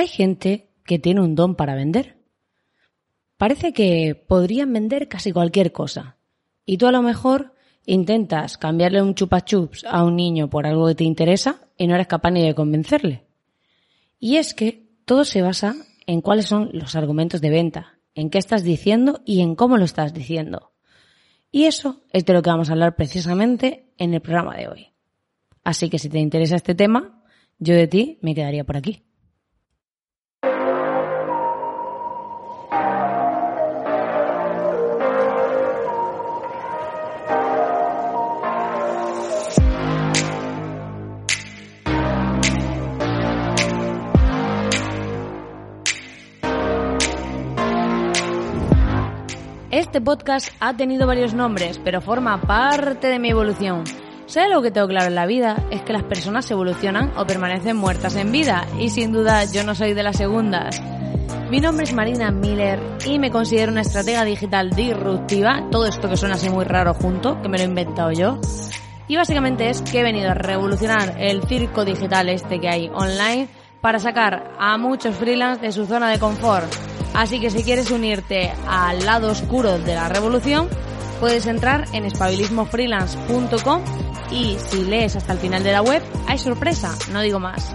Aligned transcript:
Hay 0.00 0.08
gente 0.08 0.70
que 0.86 0.98
tiene 0.98 1.20
un 1.20 1.34
don 1.34 1.56
para 1.56 1.74
vender. 1.74 2.16
Parece 3.36 3.74
que 3.74 4.14
podrían 4.14 4.72
vender 4.72 5.08
casi 5.08 5.30
cualquier 5.30 5.72
cosa. 5.72 6.16
Y 6.64 6.78
tú 6.78 6.86
a 6.86 6.90
lo 6.90 7.02
mejor 7.02 7.52
intentas 7.84 8.56
cambiarle 8.56 9.02
un 9.02 9.14
chupa 9.14 9.44
chups 9.44 9.84
a 9.84 10.02
un 10.02 10.16
niño 10.16 10.48
por 10.48 10.66
algo 10.66 10.86
que 10.86 10.94
te 10.94 11.04
interesa 11.04 11.60
y 11.76 11.86
no 11.86 11.96
eres 11.96 12.06
capaz 12.06 12.30
ni 12.30 12.42
de 12.42 12.54
convencerle. 12.54 13.26
Y 14.18 14.36
es 14.36 14.54
que 14.54 14.88
todo 15.04 15.26
se 15.26 15.42
basa 15.42 15.76
en 16.06 16.22
cuáles 16.22 16.46
son 16.46 16.70
los 16.72 16.96
argumentos 16.96 17.42
de 17.42 17.50
venta, 17.50 17.98
en 18.14 18.30
qué 18.30 18.38
estás 18.38 18.64
diciendo 18.64 19.20
y 19.26 19.42
en 19.42 19.54
cómo 19.54 19.76
lo 19.76 19.84
estás 19.84 20.14
diciendo. 20.14 20.72
Y 21.52 21.64
eso 21.64 22.00
es 22.08 22.24
de 22.24 22.32
lo 22.32 22.40
que 22.40 22.48
vamos 22.48 22.70
a 22.70 22.72
hablar 22.72 22.96
precisamente 22.96 23.92
en 23.98 24.14
el 24.14 24.22
programa 24.22 24.56
de 24.56 24.66
hoy. 24.66 24.86
Así 25.62 25.90
que 25.90 25.98
si 25.98 26.08
te 26.08 26.20
interesa 26.20 26.56
este 26.56 26.74
tema, 26.74 27.22
yo 27.58 27.74
de 27.74 27.86
ti 27.86 28.18
me 28.22 28.34
quedaría 28.34 28.64
por 28.64 28.78
aquí. 28.78 29.02
Este 49.80 50.02
podcast 50.02 50.50
ha 50.60 50.76
tenido 50.76 51.06
varios 51.06 51.32
nombres, 51.32 51.80
pero 51.82 52.02
forma 52.02 52.38
parte 52.42 53.06
de 53.06 53.18
mi 53.18 53.30
evolución. 53.30 53.84
Sé 54.26 54.46
lo 54.46 54.60
que 54.60 54.70
tengo 54.70 54.88
claro 54.88 55.06
en 55.06 55.14
la 55.14 55.24
vida 55.24 55.64
es 55.70 55.80
que 55.80 55.94
las 55.94 56.02
personas 56.02 56.50
evolucionan 56.50 57.10
o 57.16 57.26
permanecen 57.26 57.78
muertas 57.78 58.14
en 58.16 58.30
vida, 58.30 58.66
y 58.78 58.90
sin 58.90 59.10
duda 59.10 59.46
yo 59.46 59.64
no 59.64 59.74
soy 59.74 59.94
de 59.94 60.02
las 60.02 60.18
segundas. 60.18 60.82
Mi 61.50 61.60
nombre 61.60 61.84
es 61.84 61.94
Marina 61.94 62.30
Miller 62.30 62.78
y 63.06 63.18
me 63.18 63.30
considero 63.30 63.72
una 63.72 63.80
estratega 63.80 64.22
digital 64.26 64.68
disruptiva, 64.68 65.66
todo 65.70 65.86
esto 65.86 66.10
que 66.10 66.18
suena 66.18 66.34
así 66.34 66.50
muy 66.50 66.66
raro 66.66 66.92
junto, 66.92 67.40
que 67.40 67.48
me 67.48 67.56
lo 67.56 67.64
he 67.64 67.66
inventado 67.66 68.12
yo. 68.12 68.38
Y 69.08 69.16
básicamente 69.16 69.70
es 69.70 69.80
que 69.80 70.00
he 70.00 70.02
venido 70.02 70.30
a 70.30 70.34
revolucionar 70.34 71.14
el 71.18 71.42
circo 71.44 71.86
digital 71.86 72.28
este 72.28 72.60
que 72.60 72.68
hay 72.68 72.90
online 72.92 73.48
para 73.80 73.98
sacar 73.98 74.54
a 74.58 74.76
muchos 74.78 75.16
freelance 75.16 75.60
de 75.60 75.72
su 75.72 75.86
zona 75.86 76.10
de 76.10 76.18
confort 76.18 76.70
Así 77.14 77.40
que 77.40 77.50
si 77.50 77.62
quieres 77.62 77.90
unirte 77.90 78.52
al 78.66 79.04
lado 79.04 79.30
oscuro 79.30 79.78
de 79.78 79.94
la 79.94 80.08
revolución, 80.08 80.68
puedes 81.18 81.46
entrar 81.46 81.84
en 81.92 82.04
espabilismofreelance.com 82.04 83.82
y 84.30 84.56
si 84.58 84.84
lees 84.84 85.16
hasta 85.16 85.32
el 85.32 85.38
final 85.38 85.62
de 85.64 85.72
la 85.72 85.82
web, 85.82 86.02
hay 86.28 86.38
sorpresa, 86.38 86.94
no 87.12 87.20
digo 87.20 87.40
más. 87.40 87.72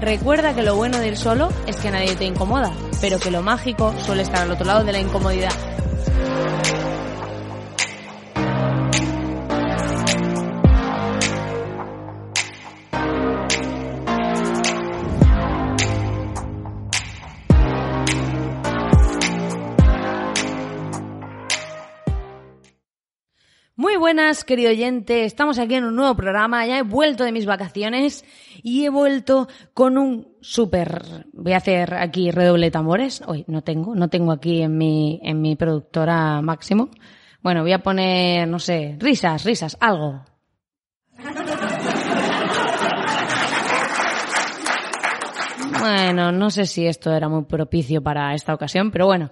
Recuerda 0.00 0.54
que 0.54 0.62
lo 0.62 0.74
bueno 0.74 0.98
de 0.98 1.08
ir 1.08 1.16
solo 1.16 1.48
es 1.66 1.76
que 1.76 1.90
nadie 1.90 2.16
te 2.16 2.24
incomoda, 2.24 2.72
pero 3.00 3.18
que 3.18 3.30
lo 3.30 3.42
mágico 3.42 3.94
suele 4.04 4.22
estar 4.22 4.42
al 4.42 4.50
otro 4.50 4.66
lado 4.66 4.84
de 4.84 4.92
la 4.92 5.00
incomodidad. 5.00 5.52
Buenas, 24.04 24.44
querido 24.44 24.68
oyente. 24.70 25.24
Estamos 25.24 25.58
aquí 25.58 25.76
en 25.76 25.84
un 25.84 25.96
nuevo 25.96 26.14
programa. 26.14 26.66
Ya 26.66 26.76
he 26.76 26.82
vuelto 26.82 27.24
de 27.24 27.32
mis 27.32 27.46
vacaciones 27.46 28.22
y 28.62 28.84
he 28.84 28.90
vuelto 28.90 29.48
con 29.72 29.96
un 29.96 30.28
súper. 30.42 31.24
Voy 31.32 31.54
a 31.54 31.56
hacer 31.56 31.94
aquí 31.94 32.30
redoble 32.30 32.66
de 32.66 32.70
tambores. 32.70 33.22
Hoy 33.26 33.46
no 33.48 33.62
tengo, 33.62 33.94
no 33.94 34.08
tengo 34.08 34.32
aquí 34.32 34.60
en 34.60 34.76
mi, 34.76 35.20
en 35.22 35.40
mi 35.40 35.56
productora 35.56 36.42
máximo. 36.42 36.90
Bueno, 37.42 37.62
voy 37.62 37.72
a 37.72 37.78
poner, 37.78 38.46
no 38.46 38.58
sé, 38.58 38.94
risas, 39.00 39.42
risas, 39.42 39.74
algo. 39.80 40.22
Bueno, 45.80 46.30
no 46.30 46.50
sé 46.50 46.66
si 46.66 46.86
esto 46.86 47.10
era 47.10 47.30
muy 47.30 47.44
propicio 47.46 48.02
para 48.02 48.34
esta 48.34 48.52
ocasión, 48.52 48.90
pero 48.90 49.06
bueno, 49.06 49.30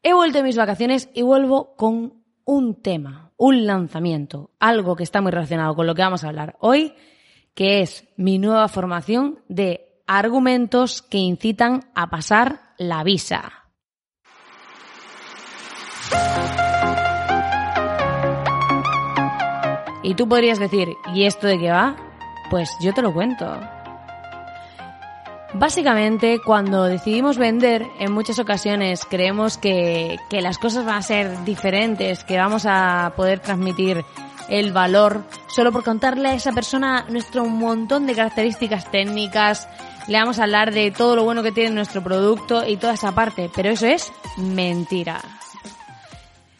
he 0.00 0.14
vuelto 0.14 0.38
de 0.38 0.44
mis 0.44 0.56
vacaciones 0.56 1.10
y 1.12 1.22
vuelvo 1.22 1.74
con 1.74 2.22
un 2.44 2.80
tema, 2.82 3.31
un 3.42 3.66
lanzamiento, 3.66 4.52
algo 4.60 4.94
que 4.94 5.02
está 5.02 5.20
muy 5.20 5.32
relacionado 5.32 5.74
con 5.74 5.84
lo 5.88 5.96
que 5.96 6.02
vamos 6.02 6.22
a 6.22 6.28
hablar 6.28 6.54
hoy, 6.60 6.94
que 7.54 7.80
es 7.80 8.08
mi 8.16 8.38
nueva 8.38 8.68
formación 8.68 9.40
de 9.48 10.00
argumentos 10.06 11.02
que 11.02 11.18
incitan 11.18 11.90
a 11.96 12.08
pasar 12.08 12.60
la 12.78 13.02
visa. 13.02 13.52
Y 20.04 20.14
tú 20.14 20.28
podrías 20.28 20.60
decir, 20.60 20.90
¿y 21.12 21.24
esto 21.24 21.48
de 21.48 21.58
qué 21.58 21.72
va? 21.72 21.96
Pues 22.48 22.70
yo 22.80 22.94
te 22.94 23.02
lo 23.02 23.12
cuento. 23.12 23.60
Básicamente, 25.54 26.40
cuando 26.44 26.84
decidimos 26.84 27.36
vender, 27.36 27.86
en 27.98 28.12
muchas 28.12 28.38
ocasiones 28.38 29.04
creemos 29.04 29.58
que, 29.58 30.16
que, 30.30 30.40
las 30.40 30.58
cosas 30.58 30.86
van 30.86 30.96
a 30.96 31.02
ser 31.02 31.44
diferentes, 31.44 32.24
que 32.24 32.38
vamos 32.38 32.64
a 32.66 33.12
poder 33.16 33.40
transmitir 33.40 34.02
el 34.48 34.72
valor 34.72 35.24
solo 35.48 35.70
por 35.70 35.84
contarle 35.84 36.28
a 36.28 36.34
esa 36.34 36.52
persona 36.52 37.06
nuestro 37.10 37.44
montón 37.44 38.06
de 38.06 38.14
características 38.14 38.90
técnicas, 38.90 39.68
le 40.08 40.18
vamos 40.18 40.38
a 40.38 40.44
hablar 40.44 40.72
de 40.72 40.90
todo 40.90 41.16
lo 41.16 41.24
bueno 41.24 41.42
que 41.42 41.52
tiene 41.52 41.70
nuestro 41.70 42.02
producto 42.02 42.66
y 42.66 42.76
toda 42.76 42.94
esa 42.94 43.12
parte, 43.12 43.50
pero 43.54 43.70
eso 43.70 43.86
es 43.86 44.12
mentira. 44.36 45.20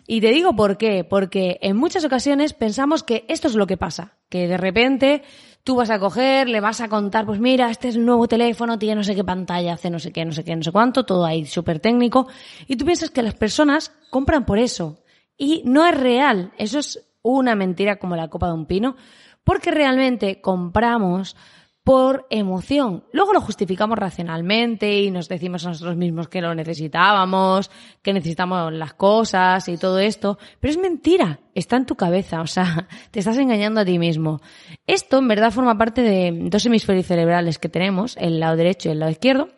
Y 0.07 0.21
te 0.21 0.31
digo 0.33 0.55
por 0.55 0.77
qué, 0.77 1.05
porque 1.05 1.59
en 1.63 1.77
muchas 1.77 2.05
ocasiones 2.05 2.53
pensamos 2.53 3.03
que 3.03 3.25
esto 3.29 3.49
es 3.49 3.55
lo 3.55 3.67
que 3.67 3.77
pasa, 3.77 4.15
que 4.29 4.47
de 4.47 4.57
repente 4.57 5.23
tú 5.65 5.77
vas 5.77 5.91
a 5.91 5.99
coger, 5.99 6.49
le 6.49 6.61
vas 6.61 6.81
a 6.81 6.89
contar, 6.89 7.25
pues 7.25 7.39
mira, 7.39 7.71
este 7.71 7.89
es 7.89 7.97
el 7.97 8.05
nuevo 8.05 8.27
teléfono, 8.27 8.79
tiene 8.79 8.97
no 8.97 9.05
sé 9.05 9.15
qué 9.15 9.25
pantalla, 9.25 9.75
hace 9.75 9.91
no 9.91 9.99
sé 9.99 10.13
qué, 10.13 10.25
no 10.25 10.33
sé 10.33 10.45
qué, 10.45 10.57
no 10.57 10.63
sé 10.63 10.73
cuánto, 10.73 11.05
todo 11.05 11.25
ahí 11.25 11.47
súper 11.47 11.79
técnico, 11.79 12.27
y 12.67 12.77
tú 12.77 12.85
piensas 12.85 13.11
que 13.11 13.23
las 13.23 13.35
personas 13.35 13.93
compran 14.11 14.45
por 14.45 14.59
eso. 14.59 14.99
Y 15.37 15.63
no 15.65 15.87
es 15.87 15.97
real, 15.99 16.53
eso 16.59 16.79
es 16.79 17.09
una 17.23 17.55
mentira 17.55 17.97
como 17.97 18.17
la 18.17 18.29
copa 18.29 18.49
de 18.49 18.55
un 18.55 18.67
pino, 18.67 18.97
porque 19.45 19.71
realmente 19.71 20.41
compramos 20.41 21.37
por 21.85 22.27
emoción. 22.31 23.05
Luego 23.13 23.33
lo 23.33 23.41
justificamos 23.41 23.99
racionalmente 23.99 25.01
y 25.01 25.11
nos 25.11 25.29
decimos 25.29 25.65
a 25.65 25.71
nosotros 25.71 25.97
mismos 25.97 26.29
que 26.29 26.41
lo 26.41 26.55
necesitábamos, 26.55 27.71
que 28.03 28.13
necesitamos 28.13 28.73
las 28.73 28.95
cosas 28.95 29.69
y 29.69 29.77
todo 29.77 29.99
esto, 29.99 30.39
pero 30.61 30.71
es 30.71 30.79
mentira, 30.79 31.41
está 31.55 31.77
en 31.77 31.87
tu 31.87 31.97
cabeza, 31.97 32.41
o 32.41 32.47
sea, 32.47 32.89
te 33.11 33.19
estás 33.19 33.39
engañando 33.39 33.81
a 33.81 33.85
ti 33.85 33.99
mismo. 33.99 34.41
Esto 34.87 35.19
en 35.19 35.29
verdad 35.29 35.51
forma 35.51 35.77
parte 35.77 36.03
de 36.03 36.33
dos 36.49 36.67
hemisferios 36.67 37.07
cerebrales 37.07 37.59
que 37.59 37.69
tenemos, 37.69 38.17
el 38.17 38.39
lado 38.39 38.57
derecho 38.57 38.89
y 38.89 38.93
el 38.93 39.01
lado 39.01 39.11
izquierdo, 39.11 39.49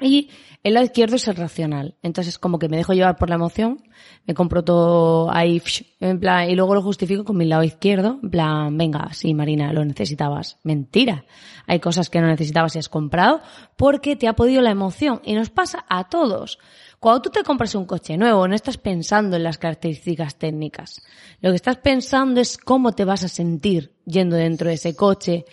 y 0.00 0.30
el 0.62 0.74
lado 0.74 0.84
izquierdo 0.84 1.16
es 1.16 1.26
el 1.26 1.36
racional. 1.36 1.96
Entonces, 2.02 2.38
como 2.38 2.58
que 2.58 2.68
me 2.68 2.76
dejo 2.76 2.92
llevar 2.92 3.16
por 3.16 3.30
la 3.30 3.36
emoción, 3.36 3.82
me 4.26 4.34
compro 4.34 4.62
todo 4.62 5.30
ahí, 5.32 5.62
en 6.00 6.20
plan, 6.20 6.50
y 6.50 6.54
luego 6.54 6.74
lo 6.74 6.82
justifico 6.82 7.24
con 7.24 7.38
mi 7.38 7.46
lado 7.46 7.62
izquierdo, 7.62 8.18
en 8.22 8.30
plan, 8.30 8.76
venga, 8.76 9.08
sí, 9.12 9.32
Marina, 9.32 9.72
lo 9.72 9.84
necesitabas. 9.84 10.58
Mentira. 10.62 11.24
Hay 11.66 11.80
cosas 11.80 12.10
que 12.10 12.20
no 12.20 12.26
necesitabas 12.26 12.76
y 12.76 12.78
has 12.78 12.88
comprado 12.88 13.40
porque 13.76 14.16
te 14.16 14.28
ha 14.28 14.34
podido 14.34 14.60
la 14.60 14.70
emoción. 14.70 15.22
Y 15.24 15.34
nos 15.34 15.50
pasa 15.50 15.86
a 15.88 16.08
todos. 16.08 16.58
Cuando 16.98 17.22
tú 17.22 17.30
te 17.30 17.42
compras 17.42 17.74
un 17.74 17.86
coche 17.86 18.18
nuevo, 18.18 18.46
no 18.46 18.54
estás 18.54 18.76
pensando 18.76 19.36
en 19.36 19.44
las 19.44 19.56
características 19.56 20.36
técnicas. 20.36 21.00
Lo 21.40 21.50
que 21.50 21.56
estás 21.56 21.78
pensando 21.78 22.42
es 22.42 22.58
cómo 22.58 22.92
te 22.92 23.06
vas 23.06 23.24
a 23.24 23.28
sentir 23.28 23.94
yendo 24.04 24.36
dentro 24.36 24.68
de 24.68 24.74
ese 24.74 24.94
coche, 24.94 25.46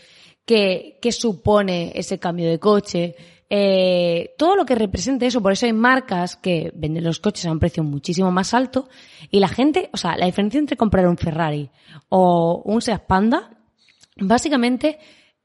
qué, 0.44 1.00
qué 1.02 1.14
supone 1.14 1.94
ese 1.96 2.20
cambio 2.20 2.50
de 2.50 2.60
coche, 2.60 3.16
eh, 3.50 4.36
todo 4.38 4.56
lo 4.56 4.66
que 4.66 4.76
represente 4.76 5.26
eso, 5.26 5.42
por 5.42 5.54
eso 5.54 5.66
hay 5.66 5.74
marcas 5.74 6.36
que 6.36 6.72
venden 6.76 7.06
los 7.06 7.20
coches 7.20 7.46
a 7.46 7.52
un 7.52 7.60
precio 7.60 7.84
muchísimo 7.84 8.30
más 8.32 8.54
alto 8.54 8.90
y 9.32 9.40
la 9.40 9.48
gente, 9.48 9.90
o 9.94 9.98
sea, 9.98 10.18
la 10.18 10.26
diferencia 10.26 10.60
entre 10.60 10.76
comprar 10.76 11.08
un 11.08 11.18
Ferrari 11.18 11.70
o 12.10 12.62
un 12.66 12.82
Seat 12.82 13.06
Panda, 13.08 13.52
básicamente 14.18 15.00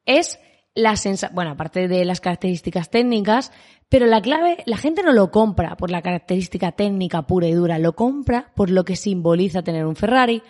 es 0.05 0.41
la 0.75 0.97
sensa 0.97 1.31
bueno, 1.33 1.53
aparte 1.53 1.87
de 1.87 2.05
las 2.05 2.21
características 2.21 2.91
técnicas, 2.91 3.53
pero 3.89 4.07
la 4.07 4.21
clave, 4.21 4.65
la 4.67 4.79
gente 4.79 5.03
no 5.03 5.13
lo 5.13 5.31
compra 5.31 5.77
por 5.77 5.91
la 5.91 6.03
característica 6.03 6.73
técnica 6.73 7.27
pura 7.27 7.47
y 7.47 7.53
dura, 7.53 7.79
lo 7.79 7.95
compra 7.95 8.51
por 8.57 8.71
lo 8.71 8.85
que 8.85 8.97
simboliza 8.97 9.63
tener 9.63 9.85
un 9.87 9.97
Ferrari, 9.97 10.43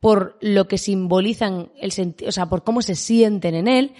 por 0.00 0.38
lo 0.40 0.66
que 0.66 0.78
simbolizan 0.78 1.70
el 1.78 1.92
sentido, 1.92 2.30
o 2.30 2.32
sea, 2.32 2.46
por 2.46 2.64
cómo 2.64 2.82
se 2.82 2.94
sienten 2.94 3.54
en 3.54 3.68
él, 3.68 3.94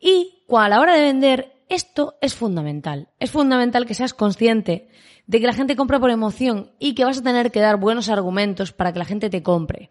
y 0.00 0.44
a 0.48 0.68
la 0.68 0.80
hora 0.80 0.94
de 0.94 1.02
vender, 1.02 1.52
esto 1.68 2.16
es 2.20 2.34
fundamental. 2.34 3.08
Es 3.20 3.30
fundamental 3.30 3.86
que 3.86 3.94
seas 3.94 4.14
consciente 4.14 4.88
de 5.26 5.40
que 5.40 5.46
la 5.46 5.52
gente 5.52 5.76
compra 5.76 6.00
por 6.00 6.10
emoción 6.10 6.72
y 6.78 6.94
que 6.94 7.04
vas 7.04 7.18
a 7.18 7.22
tener 7.22 7.50
que 7.50 7.60
dar 7.60 7.76
buenos 7.76 8.08
argumentos 8.08 8.72
para 8.72 8.92
que 8.92 8.98
la 8.98 9.04
gente 9.04 9.28
te 9.30 9.42
compre. 9.42 9.90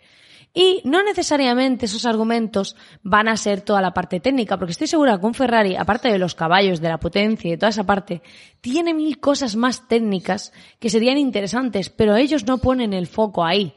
Y 0.53 0.81
no 0.85 1.03
necesariamente 1.03 1.85
esos 1.85 2.05
argumentos 2.05 2.75
van 3.03 3.27
a 3.27 3.37
ser 3.37 3.61
toda 3.61 3.81
la 3.81 3.93
parte 3.93 4.19
técnica, 4.19 4.57
porque 4.57 4.71
estoy 4.71 4.87
segura 4.87 5.19
que 5.19 5.25
un 5.27 5.35
Ferrari, 5.35 5.75
aparte 5.75 6.11
de 6.11 6.17
los 6.17 6.33
caballos, 6.33 6.81
de 6.81 6.89
la 6.89 6.99
potencia 6.99 7.47
y 7.47 7.51
de 7.51 7.57
toda 7.57 7.69
esa 7.69 7.83
parte, 7.83 8.23
tiene 8.59 8.95
mil 8.95 9.19
cosas 9.19 9.55
más 9.55 9.87
técnicas 9.87 10.51
que 10.79 10.89
serían 10.89 11.19
interesantes, 11.19 11.89
pero 11.89 12.15
ellos 12.15 12.45
no 12.47 12.57
ponen 12.57 12.93
el 12.93 13.05
foco 13.05 13.45
ahí. 13.45 13.75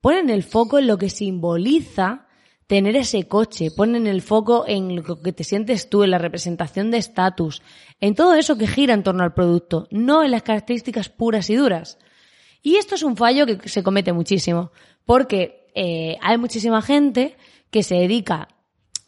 Ponen 0.00 0.30
el 0.30 0.42
foco 0.42 0.78
en 0.78 0.86
lo 0.86 0.96
que 0.96 1.10
simboliza 1.10 2.26
tener 2.72 2.96
ese 2.96 3.28
coche, 3.28 3.70
ponen 3.70 4.06
el 4.06 4.22
foco 4.22 4.64
en 4.66 4.96
lo 4.96 5.20
que 5.20 5.34
te 5.34 5.44
sientes 5.44 5.90
tú, 5.90 6.04
en 6.04 6.10
la 6.10 6.16
representación 6.16 6.90
de 6.90 6.96
estatus, 6.96 7.60
en 8.00 8.14
todo 8.14 8.34
eso 8.34 8.56
que 8.56 8.66
gira 8.66 8.94
en 8.94 9.02
torno 9.02 9.24
al 9.24 9.34
producto, 9.34 9.88
no 9.90 10.24
en 10.24 10.30
las 10.30 10.42
características 10.42 11.10
puras 11.10 11.50
y 11.50 11.56
duras. 11.56 11.98
Y 12.62 12.76
esto 12.76 12.94
es 12.94 13.02
un 13.02 13.18
fallo 13.18 13.44
que 13.44 13.68
se 13.68 13.82
comete 13.82 14.14
muchísimo, 14.14 14.72
porque 15.04 15.68
eh, 15.74 16.16
hay 16.22 16.38
muchísima 16.38 16.80
gente 16.80 17.36
que 17.70 17.82
se 17.82 17.96
dedica 17.96 18.48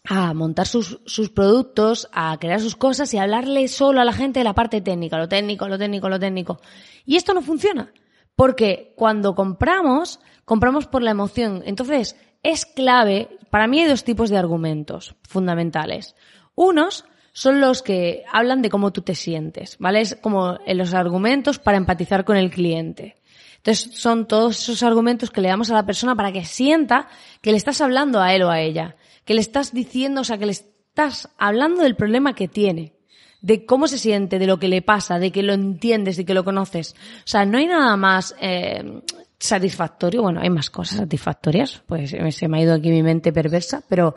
a 0.05 0.35
montar 0.35 0.67
sus, 0.67 1.01
sus 1.07 1.31
productos, 1.31 2.11
a 2.13 2.37
crear 2.39 2.61
sus 2.61 2.77
cosas 2.77 3.15
y 3.15 3.17
a 3.17 3.23
hablarle 3.23 3.67
solo 3.69 4.03
a 4.03 4.05
la 4.05 4.13
gente 4.13 4.41
de 4.41 4.45
la 4.45 4.55
parte 4.55 4.83
técnica, 4.83 5.17
lo 5.17 5.27
técnico, 5.27 5.69
lo 5.69 5.79
técnico, 5.79 6.11
lo 6.11 6.21
técnico. 6.21 6.61
Y 7.07 7.17
esto 7.17 7.33
no 7.33 7.41
funciona, 7.41 7.95
porque 8.37 8.93
cuando 8.95 9.35
compramos, 9.35 10.21
compramos 10.45 10.87
por 10.87 11.03
la 11.03 11.11
emoción. 11.11 11.63
Entonces, 11.67 12.17
es 12.43 12.67
clave, 12.67 13.29
para 13.51 13.67
mí 13.67 13.81
hay 13.81 13.89
dos 13.89 14.05
tipos 14.05 14.31
de 14.31 14.37
argumentos 14.37 15.15
fundamentales. 15.23 16.15
Unos 16.55 17.05
son 17.33 17.61
los 17.61 17.83
que 17.83 18.23
hablan 18.33 18.63
de 18.63 18.71
cómo 18.71 18.93
tú 18.93 19.03
te 19.03 19.15
sientes, 19.15 19.77
¿vale? 19.79 20.01
Es 20.01 20.17
como 20.17 20.59
los 20.67 20.95
argumentos 20.95 21.59
para 21.59 21.77
empatizar 21.77 22.25
con 22.25 22.37
el 22.37 22.51
cliente. 22.51 23.17
Entonces 23.57 23.99
son 23.99 24.29
todos 24.29 24.61
esos 24.61 24.83
argumentos 24.83 25.31
que 25.31 25.41
le 25.41 25.49
damos 25.49 25.71
a 25.71 25.75
la 25.75 25.87
persona 25.87 26.15
para 26.15 26.33
que 26.33 26.45
sienta 26.45 27.09
que 27.41 27.51
le 27.51 27.57
estás 27.57 27.81
hablando 27.81 28.21
a 28.21 28.35
él 28.35 28.43
o 28.43 28.51
a 28.51 28.61
ella, 28.61 28.95
que 29.25 29.35
le 29.35 29.41
estás 29.41 29.73
diciendo, 29.73 30.21
o 30.21 30.25
sea, 30.25 30.39
que 30.39 30.47
le 30.47 30.53
estás 30.53 31.31
hablando 31.39 31.83
del 31.83 31.97
problema 31.97 32.35
que 32.35 32.47
tiene, 32.47 32.93
de 33.41 33.65
cómo 33.65 33.89
se 33.89 33.99
siente, 33.99 34.39
de 34.39 34.47
lo 34.47 34.59
que 34.59 34.69
le 34.69 34.83
pasa, 34.83 35.19
de 35.19 35.33
que 35.33 35.43
lo 35.43 35.55
entiendes, 35.55 36.17
de 36.19 36.25
que 36.25 36.35
lo 36.35 36.45
conoces. 36.45 36.95
O 37.19 37.27
sea, 37.27 37.47
no 37.47 37.59
hay 37.59 37.67
nada 37.67 37.97
más 37.97 38.37
eh, 38.39 39.03
satisfactorio, 39.45 40.23
bueno, 40.23 40.41
hay 40.41 40.51
más 40.51 40.71
cosas 40.71 40.99
satisfactorias, 40.99 41.83
pues 41.87 42.11
se 42.11 42.49
me 42.49 42.59
ha 42.59 42.63
ido 42.63 42.75
aquí 42.75 42.91
mi 42.91 43.03
mente 43.03 43.33
perversa, 43.33 43.83
pero 43.89 44.15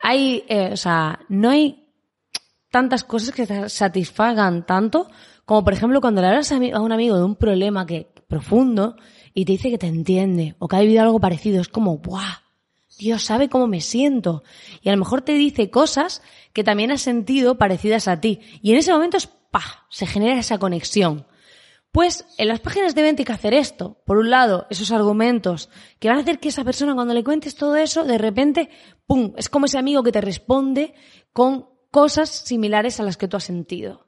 hay, 0.00 0.44
eh, 0.48 0.70
o 0.72 0.76
sea, 0.76 1.20
no 1.28 1.50
hay 1.50 1.88
tantas 2.70 3.04
cosas 3.04 3.34
que 3.34 3.68
satisfagan 3.68 4.66
tanto 4.66 5.08
como 5.44 5.62
por 5.62 5.74
ejemplo 5.74 6.00
cuando 6.00 6.22
le 6.22 6.28
hablas 6.28 6.52
a 6.52 6.56
un 6.56 6.92
amigo 6.92 7.16
de 7.16 7.24
un 7.24 7.36
problema 7.36 7.86
que 7.86 8.08
profundo 8.28 8.96
y 9.34 9.44
te 9.44 9.52
dice 9.52 9.70
que 9.70 9.78
te 9.78 9.86
entiende 9.86 10.56
o 10.58 10.68
que 10.68 10.76
ha 10.76 10.80
vivido 10.80 11.02
algo 11.02 11.20
parecido. 11.20 11.60
Es 11.60 11.68
como, 11.68 11.98
¡buah! 11.98 12.42
Dios 12.98 13.24
sabe 13.24 13.48
cómo 13.48 13.66
me 13.66 13.80
siento. 13.80 14.44
Y 14.80 14.88
a 14.88 14.92
lo 14.92 14.98
mejor 14.98 15.22
te 15.22 15.32
dice 15.32 15.70
cosas 15.70 16.22
que 16.52 16.64
también 16.64 16.92
has 16.92 17.02
sentido 17.02 17.58
parecidas 17.58 18.08
a 18.08 18.20
ti. 18.20 18.40
Y 18.62 18.70
en 18.70 18.78
ese 18.78 18.92
momento 18.92 19.16
es, 19.16 19.26
¡pah! 19.50 19.86
Se 19.90 20.06
genera 20.06 20.38
esa 20.38 20.58
conexión. 20.58 21.26
Pues 21.94 22.26
en 22.38 22.48
las 22.48 22.58
páginas 22.58 22.96
de 22.96 23.02
venta 23.02 23.20
hay 23.20 23.24
que 23.24 23.32
hacer 23.32 23.54
esto. 23.54 24.02
Por 24.04 24.16
un 24.16 24.28
lado, 24.28 24.66
esos 24.68 24.90
argumentos 24.90 25.70
que 26.00 26.08
van 26.08 26.18
a 26.18 26.22
hacer 26.22 26.40
que 26.40 26.48
esa 26.48 26.64
persona 26.64 26.92
cuando 26.92 27.14
le 27.14 27.22
cuentes 27.22 27.54
todo 27.54 27.76
eso, 27.76 28.02
de 28.02 28.18
repente, 28.18 28.68
¡pum! 29.06 29.32
Es 29.36 29.48
como 29.48 29.66
ese 29.66 29.78
amigo 29.78 30.02
que 30.02 30.10
te 30.10 30.20
responde 30.20 30.92
con 31.32 31.68
cosas 31.92 32.30
similares 32.30 32.98
a 32.98 33.04
las 33.04 33.16
que 33.16 33.28
tú 33.28 33.36
has 33.36 33.44
sentido. 33.44 34.06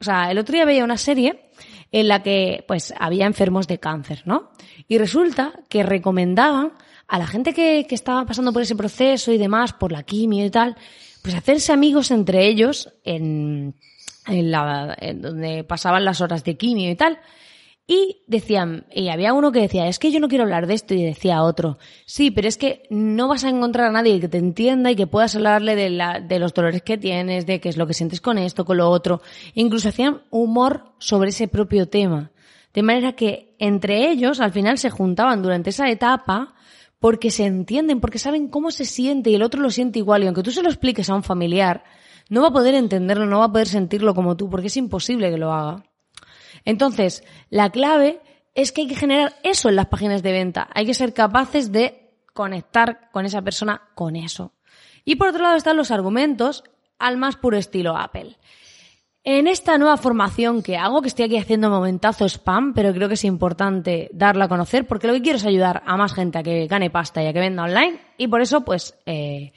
O 0.00 0.04
sea, 0.04 0.32
el 0.32 0.38
otro 0.38 0.54
día 0.54 0.64
veía 0.64 0.82
una 0.82 0.96
serie 0.96 1.48
en 1.92 2.08
la 2.08 2.24
que 2.24 2.64
pues 2.66 2.92
había 2.98 3.26
enfermos 3.26 3.68
de 3.68 3.78
cáncer, 3.78 4.24
¿no? 4.24 4.50
Y 4.88 4.98
resulta 4.98 5.52
que 5.68 5.84
recomendaban 5.84 6.72
a 7.06 7.20
la 7.20 7.28
gente 7.28 7.54
que, 7.54 7.86
que 7.88 7.94
estaba 7.94 8.26
pasando 8.26 8.52
por 8.52 8.62
ese 8.62 8.74
proceso 8.74 9.30
y 9.30 9.38
demás, 9.38 9.74
por 9.74 9.92
la 9.92 10.02
quimio 10.02 10.44
y 10.44 10.50
tal, 10.50 10.76
pues 11.22 11.36
hacerse 11.36 11.72
amigos 11.72 12.10
entre 12.10 12.48
ellos 12.48 12.92
en, 13.04 13.76
en 14.26 14.50
la, 14.50 14.96
en 15.00 15.22
donde 15.22 15.64
pasaban 15.64 16.04
las 16.04 16.20
horas 16.20 16.44
de 16.44 16.56
quimio 16.56 16.90
y 16.90 16.96
tal. 16.96 17.18
Y 17.88 18.24
decían, 18.26 18.86
y 18.92 19.10
había 19.10 19.32
uno 19.32 19.52
que 19.52 19.60
decía, 19.60 19.86
es 19.86 20.00
que 20.00 20.10
yo 20.10 20.18
no 20.18 20.26
quiero 20.26 20.42
hablar 20.42 20.66
de 20.66 20.74
esto, 20.74 20.92
y 20.92 21.04
decía 21.04 21.44
otro, 21.44 21.78
sí, 22.04 22.32
pero 22.32 22.48
es 22.48 22.58
que 22.58 22.82
no 22.90 23.28
vas 23.28 23.44
a 23.44 23.48
encontrar 23.48 23.86
a 23.86 23.92
nadie 23.92 24.18
que 24.18 24.28
te 24.28 24.38
entienda 24.38 24.90
y 24.90 24.96
que 24.96 25.06
puedas 25.06 25.36
hablarle 25.36 25.76
de, 25.76 25.90
la, 25.90 26.18
de 26.18 26.40
los 26.40 26.52
dolores 26.52 26.82
que 26.82 26.98
tienes, 26.98 27.46
de 27.46 27.60
qué 27.60 27.68
es 27.68 27.76
lo 27.76 27.86
que 27.86 27.94
sientes 27.94 28.20
con 28.20 28.38
esto, 28.38 28.64
con 28.64 28.78
lo 28.78 28.90
otro. 28.90 29.22
Incluso 29.54 29.90
hacían 29.90 30.22
humor 30.30 30.94
sobre 30.98 31.28
ese 31.28 31.46
propio 31.46 31.88
tema. 31.88 32.32
De 32.74 32.82
manera 32.82 33.12
que 33.12 33.54
entre 33.60 34.10
ellos 34.10 34.40
al 34.40 34.50
final 34.50 34.78
se 34.78 34.90
juntaban 34.90 35.40
durante 35.40 35.70
esa 35.70 35.88
etapa 35.88 36.56
porque 36.98 37.30
se 37.30 37.44
entienden, 37.44 38.00
porque 38.00 38.18
saben 38.18 38.48
cómo 38.48 38.72
se 38.72 38.84
siente 38.84 39.30
y 39.30 39.36
el 39.36 39.42
otro 39.42 39.62
lo 39.62 39.70
siente 39.70 40.00
igual. 40.00 40.24
Y 40.24 40.26
aunque 40.26 40.42
tú 40.42 40.50
se 40.50 40.62
lo 40.62 40.68
expliques 40.68 41.08
a 41.08 41.14
un 41.14 41.22
familiar, 41.22 41.84
no 42.28 42.42
va 42.42 42.48
a 42.48 42.52
poder 42.52 42.74
entenderlo, 42.74 43.26
no 43.26 43.40
va 43.40 43.46
a 43.46 43.52
poder 43.52 43.68
sentirlo 43.68 44.14
como 44.14 44.36
tú, 44.36 44.50
porque 44.50 44.66
es 44.66 44.76
imposible 44.76 45.30
que 45.30 45.38
lo 45.38 45.52
haga. 45.52 45.84
Entonces, 46.64 47.24
la 47.50 47.70
clave 47.70 48.20
es 48.54 48.72
que 48.72 48.82
hay 48.82 48.88
que 48.88 48.96
generar 48.96 49.36
eso 49.42 49.68
en 49.68 49.76
las 49.76 49.86
páginas 49.86 50.22
de 50.22 50.32
venta. 50.32 50.68
Hay 50.74 50.86
que 50.86 50.94
ser 50.94 51.12
capaces 51.12 51.70
de 51.70 52.14
conectar 52.32 53.10
con 53.12 53.24
esa 53.26 53.42
persona 53.42 53.82
con 53.94 54.16
eso. 54.16 54.52
Y 55.04 55.16
por 55.16 55.28
otro 55.28 55.42
lado 55.42 55.56
están 55.56 55.76
los 55.76 55.90
argumentos 55.90 56.64
al 56.98 57.16
más 57.16 57.36
puro 57.36 57.56
estilo 57.56 57.96
Apple. 57.96 58.36
En 59.22 59.48
esta 59.48 59.76
nueva 59.76 59.96
formación 59.96 60.62
que 60.62 60.76
hago, 60.76 61.02
que 61.02 61.08
estoy 61.08 61.24
aquí 61.24 61.36
haciendo 61.36 61.68
momentazo 61.68 62.24
spam, 62.26 62.74
pero 62.74 62.92
creo 62.92 63.08
que 63.08 63.14
es 63.14 63.24
importante 63.24 64.08
darla 64.12 64.44
a 64.44 64.48
conocer 64.48 64.86
porque 64.86 65.08
lo 65.08 65.14
que 65.14 65.22
quiero 65.22 65.38
es 65.38 65.44
ayudar 65.44 65.82
a 65.84 65.96
más 65.96 66.14
gente 66.14 66.38
a 66.38 66.42
que 66.42 66.66
gane 66.68 66.90
pasta 66.90 67.22
y 67.22 67.26
a 67.26 67.32
que 67.32 67.40
venda 67.40 67.64
online 67.64 68.00
y 68.18 68.28
por 68.28 68.40
eso 68.40 68.64
pues 68.64 68.96
eh, 69.04 69.52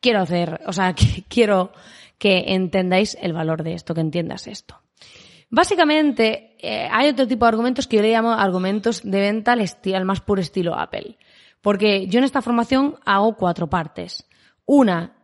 quiero 0.00 0.20
hacer, 0.20 0.62
o 0.66 0.72
sea, 0.72 0.94
quiero 1.28 1.72
que 2.20 2.44
entendáis 2.48 3.16
el 3.20 3.32
valor 3.32 3.64
de 3.64 3.72
esto, 3.72 3.94
que 3.94 4.02
entiendas 4.02 4.46
esto. 4.46 4.78
Básicamente, 5.48 6.54
eh, 6.60 6.86
hay 6.92 7.08
otro 7.08 7.26
tipo 7.26 7.46
de 7.46 7.48
argumentos 7.48 7.88
que 7.88 7.96
yo 7.96 8.02
le 8.02 8.12
llamo 8.12 8.30
argumentos 8.30 9.00
de 9.02 9.20
venta 9.20 9.52
al, 9.52 9.66
al 9.94 10.04
más 10.04 10.20
puro 10.20 10.42
estilo 10.42 10.78
Apple. 10.78 11.16
Porque 11.62 12.06
yo 12.06 12.18
en 12.18 12.24
esta 12.24 12.42
formación 12.42 12.96
hago 13.06 13.36
cuatro 13.36 13.68
partes. 13.68 14.28
Una, 14.66 15.16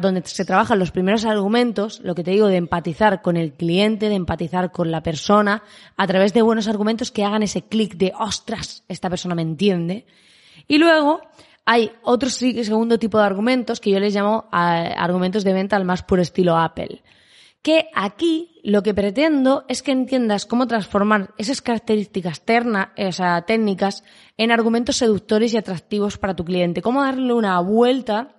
donde 0.00 0.22
se 0.26 0.44
trabajan 0.44 0.80
los 0.80 0.90
primeros 0.90 1.24
argumentos, 1.24 2.00
lo 2.00 2.14
que 2.16 2.24
te 2.24 2.32
digo 2.32 2.48
de 2.48 2.56
empatizar 2.56 3.22
con 3.22 3.36
el 3.36 3.54
cliente, 3.54 4.08
de 4.08 4.16
empatizar 4.16 4.72
con 4.72 4.90
la 4.90 5.02
persona, 5.02 5.62
a 5.96 6.06
través 6.08 6.34
de 6.34 6.42
buenos 6.42 6.66
argumentos 6.66 7.12
que 7.12 7.24
hagan 7.24 7.44
ese 7.44 7.62
clic 7.62 7.94
de, 7.94 8.12
ostras, 8.18 8.84
esta 8.88 9.08
persona 9.08 9.36
me 9.36 9.42
entiende. 9.42 10.06
Y 10.66 10.78
luego 10.78 11.20
hay 11.64 11.92
otro 12.02 12.28
segundo 12.28 12.98
tipo 12.98 13.18
de 13.18 13.24
argumentos 13.24 13.80
que 13.80 13.90
yo 13.90 14.00
les 14.00 14.14
llamo 14.14 14.48
argumentos 14.50 15.44
de 15.44 15.52
venta 15.52 15.76
al 15.76 15.84
más 15.84 16.02
puro 16.02 16.22
estilo 16.22 16.56
Apple 16.56 17.02
que 17.62 17.88
aquí 17.94 18.60
lo 18.64 18.82
que 18.82 18.92
pretendo 18.92 19.64
es 19.68 19.82
que 19.82 19.92
entiendas 19.92 20.46
cómo 20.46 20.66
transformar 20.66 21.32
esas 21.38 21.62
características 21.62 22.42
terna, 22.42 22.92
o 22.98 23.12
sea, 23.12 23.42
técnicas 23.42 24.02
en 24.36 24.50
argumentos 24.50 24.96
seductores 24.96 25.54
y 25.54 25.56
atractivos 25.56 26.18
para 26.18 26.34
tu 26.34 26.44
cliente. 26.44 26.82
Cómo 26.82 27.02
darle 27.02 27.32
una 27.32 27.58
vuelta, 27.60 28.34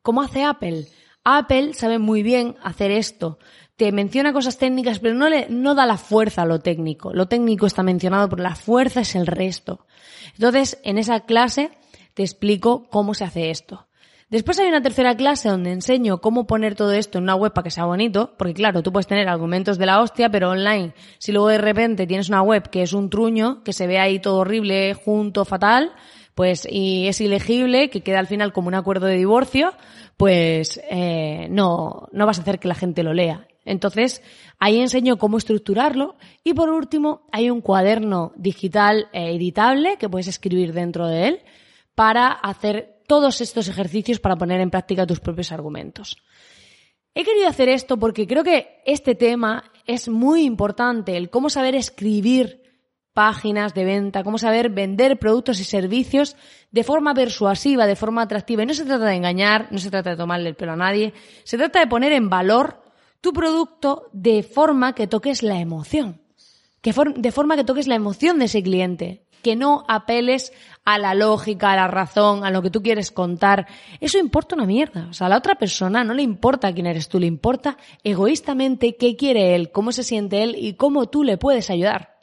como 0.00 0.22
hace 0.22 0.44
Apple. 0.44 0.86
Apple 1.24 1.74
sabe 1.74 1.98
muy 1.98 2.22
bien 2.22 2.56
hacer 2.62 2.90
esto. 2.90 3.38
Te 3.76 3.92
menciona 3.92 4.32
cosas 4.32 4.58
técnicas, 4.58 4.98
pero 4.98 5.14
no, 5.14 5.28
le, 5.28 5.48
no 5.50 5.74
da 5.74 5.86
la 5.86 5.98
fuerza 5.98 6.42
a 6.42 6.46
lo 6.46 6.60
técnico. 6.60 7.12
Lo 7.12 7.28
técnico 7.28 7.66
está 7.66 7.82
mencionado, 7.82 8.28
pero 8.28 8.42
la 8.42 8.56
fuerza 8.56 9.00
es 9.00 9.14
el 9.14 9.26
resto. 9.26 9.86
Entonces, 10.34 10.78
en 10.84 10.98
esa 10.98 11.20
clase 11.20 11.70
te 12.14 12.22
explico 12.22 12.88
cómo 12.90 13.14
se 13.14 13.24
hace 13.24 13.50
esto. 13.50 13.86
Después 14.32 14.58
hay 14.58 14.66
una 14.66 14.80
tercera 14.80 15.14
clase 15.14 15.50
donde 15.50 15.72
enseño 15.72 16.22
cómo 16.22 16.46
poner 16.46 16.74
todo 16.74 16.92
esto 16.92 17.18
en 17.18 17.24
una 17.24 17.34
web 17.34 17.52
para 17.52 17.64
que 17.64 17.70
sea 17.70 17.84
bonito, 17.84 18.32
porque 18.38 18.54
claro, 18.54 18.82
tú 18.82 18.90
puedes 18.90 19.06
tener 19.06 19.28
argumentos 19.28 19.76
de 19.76 19.84
la 19.84 20.00
hostia, 20.00 20.30
pero 20.30 20.48
online, 20.48 20.94
si 21.18 21.32
luego 21.32 21.48
de 21.48 21.58
repente 21.58 22.06
tienes 22.06 22.30
una 22.30 22.40
web 22.40 22.70
que 22.70 22.80
es 22.80 22.94
un 22.94 23.10
truño, 23.10 23.62
que 23.62 23.74
se 23.74 23.86
ve 23.86 23.98
ahí 23.98 24.20
todo 24.20 24.38
horrible, 24.38 24.94
junto, 24.94 25.44
fatal, 25.44 25.92
pues 26.34 26.66
y 26.66 27.08
es 27.08 27.20
ilegible, 27.20 27.90
que 27.90 28.00
queda 28.00 28.20
al 28.20 28.26
final 28.26 28.54
como 28.54 28.68
un 28.68 28.74
acuerdo 28.74 29.04
de 29.04 29.18
divorcio, 29.18 29.74
pues 30.16 30.80
eh, 30.90 31.48
no, 31.50 32.08
no 32.10 32.24
vas 32.24 32.38
a 32.38 32.40
hacer 32.40 32.58
que 32.58 32.68
la 32.68 32.74
gente 32.74 33.02
lo 33.02 33.12
lea. 33.12 33.46
Entonces, 33.66 34.22
ahí 34.58 34.80
enseño 34.80 35.18
cómo 35.18 35.36
estructurarlo 35.36 36.16
y 36.42 36.54
por 36.54 36.70
último 36.70 37.26
hay 37.32 37.50
un 37.50 37.60
cuaderno 37.60 38.32
digital 38.36 39.08
editable 39.12 39.98
que 39.98 40.08
puedes 40.08 40.26
escribir 40.26 40.72
dentro 40.72 41.06
de 41.06 41.28
él 41.28 41.42
para 41.94 42.28
hacer 42.28 43.02
todos 43.06 43.40
estos 43.40 43.68
ejercicios 43.68 44.20
para 44.20 44.36
poner 44.36 44.60
en 44.60 44.70
práctica 44.70 45.06
tus 45.06 45.20
propios 45.20 45.52
argumentos. 45.52 46.16
He 47.14 47.24
querido 47.24 47.48
hacer 47.48 47.68
esto 47.68 47.98
porque 47.98 48.26
creo 48.26 48.42
que 48.42 48.80
este 48.86 49.14
tema 49.14 49.70
es 49.86 50.08
muy 50.08 50.44
importante, 50.44 51.16
el 51.16 51.28
cómo 51.28 51.50
saber 51.50 51.74
escribir 51.74 52.62
páginas 53.12 53.74
de 53.74 53.84
venta, 53.84 54.24
cómo 54.24 54.38
saber 54.38 54.70
vender 54.70 55.18
productos 55.18 55.60
y 55.60 55.64
servicios 55.64 56.36
de 56.70 56.84
forma 56.84 57.12
persuasiva, 57.12 57.86
de 57.86 57.96
forma 57.96 58.22
atractiva. 58.22 58.62
Y 58.62 58.66
no 58.66 58.74
se 58.74 58.86
trata 58.86 59.04
de 59.04 59.14
engañar, 59.14 59.68
no 59.70 59.78
se 59.78 59.90
trata 59.90 60.10
de 60.10 60.16
tomarle 60.16 60.48
el 60.48 60.54
pelo 60.54 60.72
a 60.72 60.76
nadie, 60.76 61.12
se 61.44 61.58
trata 61.58 61.80
de 61.80 61.86
poner 61.86 62.12
en 62.12 62.30
valor 62.30 62.82
tu 63.20 63.32
producto 63.32 64.08
de 64.12 64.42
forma 64.42 64.94
que 64.94 65.06
toques 65.06 65.42
la 65.42 65.60
emoción, 65.60 66.22
que 66.80 66.94
de 67.16 67.32
forma 67.32 67.56
que 67.56 67.64
toques 67.64 67.86
la 67.86 67.94
emoción 67.94 68.38
de 68.38 68.46
ese 68.46 68.62
cliente, 68.62 69.26
que 69.42 69.56
no 69.56 69.84
apeles 69.88 70.52
a 70.84 70.98
la 70.98 71.14
lógica, 71.14 71.72
a 71.72 71.76
la 71.76 71.88
razón, 71.88 72.44
a 72.44 72.50
lo 72.50 72.62
que 72.62 72.70
tú 72.70 72.82
quieres 72.82 73.10
contar. 73.10 73.66
Eso 74.00 74.18
importa 74.18 74.54
una 74.54 74.66
mierda. 74.66 75.08
O 75.10 75.12
sea, 75.12 75.26
a 75.26 75.30
la 75.30 75.38
otra 75.38 75.56
persona 75.56 76.04
no 76.04 76.14
le 76.14 76.22
importa 76.22 76.72
quién 76.72 76.86
eres 76.86 77.08
tú, 77.08 77.20
le 77.20 77.26
importa 77.26 77.76
egoístamente 78.02 78.96
qué 78.96 79.16
quiere 79.16 79.54
él, 79.54 79.70
cómo 79.70 79.92
se 79.92 80.02
siente 80.02 80.42
él 80.42 80.56
y 80.58 80.74
cómo 80.74 81.08
tú 81.08 81.22
le 81.24 81.36
puedes 81.36 81.70
ayudar. 81.70 82.16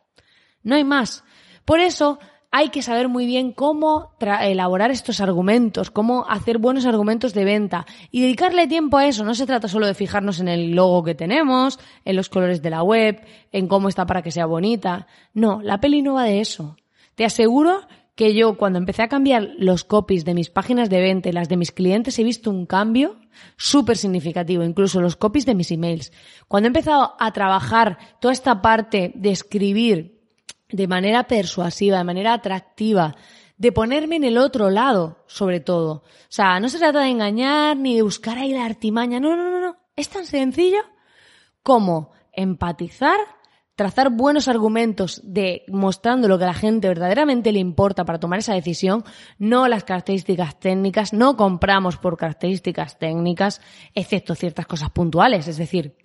No 0.63 0.75
hay 0.75 0.83
más. 0.83 1.23
Por 1.65 1.79
eso 1.79 2.19
hay 2.51 2.69
que 2.69 2.81
saber 2.81 3.09
muy 3.09 3.25
bien 3.27 3.51
cómo 3.51 4.15
elaborar 4.19 4.89
estos 4.89 5.21
argumentos, 5.21 5.91
cómo 5.91 6.25
hacer 6.27 6.57
buenos 6.57 6.85
argumentos 6.85 7.33
de 7.33 7.45
venta 7.45 7.85
y 8.09 8.21
dedicarle 8.21 8.67
tiempo 8.67 8.97
a 8.97 9.05
eso. 9.05 9.23
No 9.23 9.35
se 9.35 9.45
trata 9.45 9.67
solo 9.67 9.85
de 9.85 9.93
fijarnos 9.93 10.39
en 10.39 10.47
el 10.47 10.71
logo 10.71 11.03
que 11.03 11.13
tenemos, 11.13 11.79
en 12.05 12.15
los 12.15 12.27
colores 12.27 12.61
de 12.61 12.71
la 12.71 12.81
web, 12.81 13.21
en 13.51 13.67
cómo 13.67 13.88
está 13.88 14.05
para 14.05 14.23
que 14.23 14.31
sea 14.31 14.47
bonita. 14.47 15.05
No, 15.33 15.61
la 15.61 15.79
peli 15.79 16.01
no 16.01 16.15
va 16.15 16.23
de 16.23 16.41
eso. 16.41 16.75
Te 17.19 17.25
aseguro 17.25 17.81
que 18.15 18.33
yo 18.33 18.55
cuando 18.55 18.79
empecé 18.79 19.01
a 19.01 19.09
cambiar 19.09 19.49
los 19.57 19.83
copies 19.83 20.23
de 20.23 20.33
mis 20.33 20.49
páginas 20.49 20.89
de 20.89 21.01
venta 21.01 21.27
y 21.27 21.33
las 21.33 21.49
de 21.49 21.57
mis 21.57 21.73
clientes 21.73 22.17
he 22.17 22.23
visto 22.23 22.49
un 22.49 22.65
cambio 22.65 23.17
súper 23.57 23.97
significativo, 23.97 24.63
incluso 24.63 25.01
los 25.01 25.17
copies 25.17 25.45
de 25.45 25.53
mis 25.53 25.69
emails. 25.69 26.13
Cuando 26.47 26.67
he 26.67 26.69
empezado 26.69 27.17
a 27.19 27.33
trabajar 27.33 27.97
toda 28.21 28.31
esta 28.31 28.61
parte 28.61 29.11
de 29.15 29.31
escribir 29.31 30.21
de 30.69 30.88
manera 30.88 31.27
persuasiva, 31.27 31.97
de 31.97 32.05
manera 32.05 32.31
atractiva, 32.31 33.17
de 33.57 33.73
ponerme 33.73 34.15
en 34.15 34.23
el 34.23 34.38
otro 34.38 34.69
lado, 34.69 35.25
sobre 35.27 35.59
todo. 35.59 35.91
O 35.95 36.29
sea, 36.29 36.57
no 36.61 36.69
se 36.69 36.79
trata 36.79 37.01
de 37.01 37.09
engañar 37.09 37.75
ni 37.75 37.97
de 37.97 38.01
buscar 38.01 38.38
ahí 38.38 38.53
la 38.53 38.63
artimaña, 38.63 39.19
no, 39.19 39.35
no, 39.35 39.51
no, 39.51 39.59
no. 39.59 39.75
Es 39.97 40.07
tan 40.07 40.25
sencillo 40.25 40.79
como 41.63 42.13
empatizar 42.31 43.19
trazar 43.79 44.09
buenos 44.09 44.50
argumentos 44.50 45.21
de 45.24 45.63
mostrando 45.69 46.27
lo 46.27 46.38
que 46.38 46.43
a 46.43 46.48
la 46.48 46.53
gente 46.53 46.89
verdaderamente 46.89 47.53
le 47.53 47.59
importa 47.59 48.03
para 48.03 48.19
tomar 48.19 48.39
esa 48.39 48.53
decisión, 48.53 49.05
no 49.38 49.69
las 49.69 49.86
características 49.86 50.59
técnicas, 50.59 51.13
no 51.13 51.38
compramos 51.38 51.95
por 51.95 52.17
características 52.17 53.00
técnicas, 53.00 53.62
excepto 53.95 54.36
ciertas 54.36 54.67
cosas 54.67 54.89
puntuales. 54.89 55.48
Es 55.48 55.55
decir, 55.55 55.95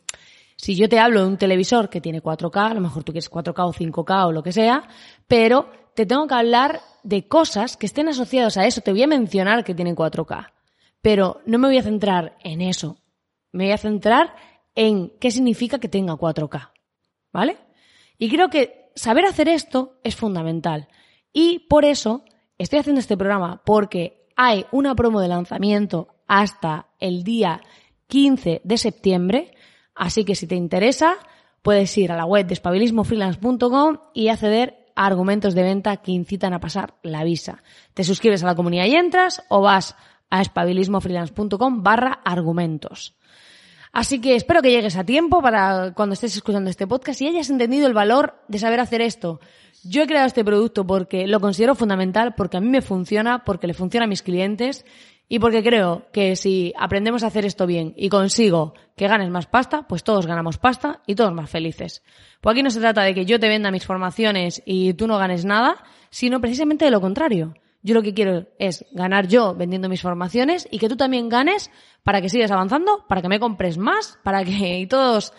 si 0.54 0.76
yo 0.76 0.88
te 0.88 1.00
hablo 1.00 1.22
de 1.22 1.26
un 1.26 1.36
televisor 1.36 1.90
que 1.90 2.00
tiene 2.00 2.22
4K, 2.22 2.70
a 2.70 2.74
lo 2.74 2.80
mejor 2.80 3.02
tú 3.02 3.10
quieres 3.10 3.28
4K 3.28 3.66
o 3.66 3.72
5K 3.72 4.26
o 4.28 4.30
lo 4.30 4.44
que 4.44 4.52
sea, 4.52 4.86
pero 5.26 5.68
te 5.96 6.06
tengo 6.06 6.28
que 6.28 6.34
hablar 6.34 6.80
de 7.02 7.26
cosas 7.26 7.76
que 7.76 7.86
estén 7.86 8.06
asociadas 8.08 8.56
a 8.56 8.66
eso. 8.66 8.82
Te 8.82 8.92
voy 8.92 9.02
a 9.02 9.08
mencionar 9.08 9.64
que 9.64 9.74
tiene 9.74 9.96
4K, 9.96 10.52
pero 11.02 11.40
no 11.44 11.58
me 11.58 11.66
voy 11.66 11.78
a 11.78 11.82
centrar 11.82 12.38
en 12.44 12.60
eso. 12.60 12.98
Me 13.50 13.64
voy 13.64 13.72
a 13.72 13.78
centrar 13.78 14.36
en 14.76 15.10
qué 15.18 15.32
significa 15.32 15.80
que 15.80 15.88
tenga 15.88 16.14
4K. 16.14 16.70
¿Vale? 17.34 17.56
Y 18.16 18.30
creo 18.30 18.48
que 18.48 18.90
saber 18.94 19.26
hacer 19.26 19.48
esto 19.48 19.98
es 20.04 20.14
fundamental. 20.14 20.88
Y 21.32 21.66
por 21.68 21.84
eso 21.84 22.24
estoy 22.56 22.78
haciendo 22.78 23.00
este 23.00 23.16
programa, 23.16 23.60
porque 23.66 24.28
hay 24.36 24.66
una 24.70 24.94
promo 24.94 25.20
de 25.20 25.26
lanzamiento 25.26 26.14
hasta 26.28 26.86
el 27.00 27.24
día 27.24 27.60
15 28.06 28.62
de 28.62 28.78
septiembre. 28.78 29.54
Así 29.96 30.24
que 30.24 30.36
si 30.36 30.46
te 30.46 30.54
interesa, 30.54 31.16
puedes 31.60 31.98
ir 31.98 32.12
a 32.12 32.16
la 32.16 32.24
web 32.24 32.46
de 32.46 32.54
espabilismofreelance.com 32.54 33.98
y 34.14 34.28
acceder 34.28 34.92
a 34.94 35.06
argumentos 35.06 35.56
de 35.56 35.64
venta 35.64 35.96
que 35.96 36.12
incitan 36.12 36.54
a 36.54 36.60
pasar 36.60 36.94
la 37.02 37.24
visa. 37.24 37.64
Te 37.94 38.04
suscribes 38.04 38.44
a 38.44 38.46
la 38.46 38.54
comunidad 38.54 38.86
y 38.86 38.94
entras 38.94 39.42
o 39.48 39.60
vas 39.60 39.96
a 40.30 40.40
espabilismofreelance.com 40.40 41.82
barra 41.82 42.20
argumentos. 42.24 43.16
Así 43.94 44.20
que 44.20 44.34
espero 44.34 44.60
que 44.60 44.72
llegues 44.72 44.96
a 44.96 45.04
tiempo 45.04 45.40
para 45.40 45.92
cuando 45.94 46.14
estés 46.14 46.34
escuchando 46.34 46.68
este 46.68 46.84
podcast 46.84 47.22
y 47.22 47.28
hayas 47.28 47.48
entendido 47.48 47.86
el 47.86 47.94
valor 47.94 48.34
de 48.48 48.58
saber 48.58 48.80
hacer 48.80 49.00
esto. 49.00 49.38
Yo 49.84 50.02
he 50.02 50.06
creado 50.08 50.26
este 50.26 50.44
producto 50.44 50.84
porque 50.84 51.28
lo 51.28 51.38
considero 51.38 51.76
fundamental, 51.76 52.34
porque 52.34 52.56
a 52.56 52.60
mí 52.60 52.68
me 52.68 52.82
funciona, 52.82 53.44
porque 53.44 53.68
le 53.68 53.72
funciona 53.72 54.06
a 54.06 54.08
mis 54.08 54.22
clientes 54.22 54.84
y 55.28 55.38
porque 55.38 55.62
creo 55.62 56.06
que 56.12 56.34
si 56.34 56.74
aprendemos 56.76 57.22
a 57.22 57.28
hacer 57.28 57.46
esto 57.46 57.68
bien 57.68 57.94
y 57.96 58.08
consigo 58.08 58.74
que 58.96 59.06
ganes 59.06 59.30
más 59.30 59.46
pasta, 59.46 59.86
pues 59.86 60.02
todos 60.02 60.26
ganamos 60.26 60.58
pasta 60.58 61.00
y 61.06 61.14
todos 61.14 61.32
más 61.32 61.48
felices. 61.48 62.02
Pues 62.40 62.54
aquí 62.54 62.64
no 62.64 62.70
se 62.70 62.80
trata 62.80 63.02
de 63.02 63.14
que 63.14 63.26
yo 63.26 63.38
te 63.38 63.48
venda 63.48 63.70
mis 63.70 63.86
formaciones 63.86 64.60
y 64.66 64.94
tú 64.94 65.06
no 65.06 65.18
ganes 65.18 65.44
nada, 65.44 65.84
sino 66.10 66.40
precisamente 66.40 66.84
de 66.84 66.90
lo 66.90 67.00
contrario. 67.00 67.54
Yo 67.84 67.92
lo 67.92 68.02
que 68.02 68.14
quiero 68.14 68.46
es 68.58 68.86
ganar 68.92 69.28
yo 69.28 69.54
vendiendo 69.54 69.90
mis 69.90 70.00
formaciones 70.00 70.66
y 70.70 70.78
que 70.78 70.88
tú 70.88 70.96
también 70.96 71.28
ganes 71.28 71.70
para 72.02 72.22
que 72.22 72.30
sigas 72.30 72.50
avanzando, 72.50 73.04
para 73.06 73.20
que 73.20 73.28
me 73.28 73.38
compres 73.38 73.76
más, 73.76 74.18
para 74.24 74.42
que 74.42 74.86
todos 74.90 75.34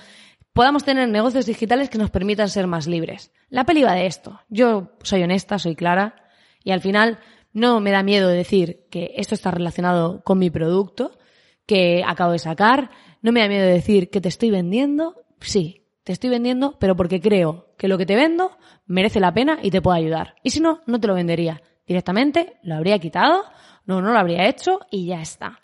podamos 0.54 0.84
tener 0.86 1.10
negocios 1.10 1.48
digitales 1.48 1.90
que 1.90 1.98
nos 1.98 2.12
permitan 2.12 2.48
ser 2.50 2.68
más 2.68 2.86
libres. 2.86 3.32
La 3.50 3.66
peli 3.66 3.82
va 3.82 3.94
de 3.94 4.06
esto. 4.06 4.42
Yo 4.48 4.92
soy 5.02 5.24
honesta, 5.24 5.58
soy 5.58 5.76
clara 5.76 6.24
y 6.64 6.70
al 6.70 6.82
final 6.82 7.18
no 7.52 7.80
me 7.80 7.90
da 7.90 8.04
miedo 8.04 8.30
decir 8.30 8.86
que 8.92 9.14
esto 9.16 9.34
está 9.34 9.50
relacionado 9.50 10.22
con 10.24 10.38
mi 10.38 10.52
producto 10.52 11.18
que 11.66 12.04
acabo 12.06 12.34
de 12.34 12.40
sacar. 12.40 12.92
No 13.24 13.32
me 13.32 13.40
da 13.40 13.48
miedo 13.48 13.66
decir 13.66 14.12
que 14.12 14.22
te 14.22 14.30
estoy 14.30 14.52
vendiendo. 14.52 15.26
Sí, 15.40 15.88
te 16.04 16.14
estoy 16.14 16.30
vendiendo, 16.30 16.78
pero 16.80 16.96
porque 16.96 17.20
creo 17.20 17.74
que 17.76 17.88
lo 17.88 17.98
que 17.98 18.06
te 18.06 18.16
vendo 18.16 18.56
merece 18.86 19.20
la 19.20 19.34
pena 19.34 19.58
y 19.64 19.72
te 19.72 19.82
puede 19.82 19.98
ayudar. 19.98 20.36
Y 20.44 20.52
si 20.52 20.60
no, 20.60 20.82
no 20.86 21.00
te 21.00 21.08
lo 21.08 21.16
vendería 21.16 21.60
directamente, 21.88 22.58
lo 22.64 22.76
habría 22.76 23.00
quitado, 23.00 23.44
no, 23.86 24.02
no 24.02 24.12
lo 24.12 24.20
habría 24.20 24.48
hecho 24.48 24.80
y 24.92 25.08
ya 25.08 25.22
está. 25.22 25.60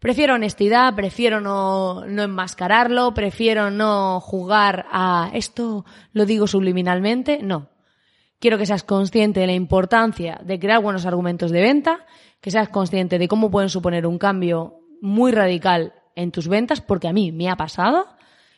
Prefiero 0.00 0.36
honestidad, 0.36 0.94
prefiero 0.94 1.42
no, 1.42 2.06
no 2.06 2.22
enmascararlo, 2.22 3.12
prefiero 3.12 3.70
no 3.70 4.20
jugar 4.20 4.86
a 4.90 5.30
esto 5.34 5.84
lo 6.12 6.24
digo 6.24 6.46
subliminalmente, 6.46 7.40
no. 7.42 7.68
Quiero 8.38 8.56
que 8.56 8.64
seas 8.64 8.82
consciente 8.82 9.40
de 9.40 9.46
la 9.46 9.52
importancia 9.52 10.40
de 10.42 10.58
crear 10.58 10.80
buenos 10.80 11.04
argumentos 11.04 11.50
de 11.50 11.60
venta, 11.60 12.06
que 12.40 12.50
seas 12.50 12.70
consciente 12.70 13.18
de 13.18 13.28
cómo 13.28 13.50
pueden 13.50 13.68
suponer 13.68 14.06
un 14.06 14.16
cambio 14.16 14.80
muy 15.02 15.32
radical 15.32 15.92
en 16.16 16.30
tus 16.30 16.48
ventas, 16.48 16.80
porque 16.80 17.08
a 17.08 17.12
mí 17.12 17.32
me 17.32 17.50
ha 17.50 17.56
pasado, 17.56 18.06